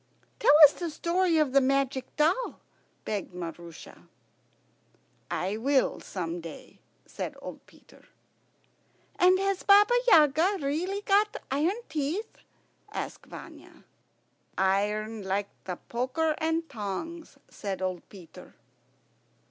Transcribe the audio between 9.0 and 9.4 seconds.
"And